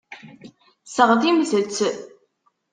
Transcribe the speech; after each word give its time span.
Seɣtimt-t. 0.85 1.77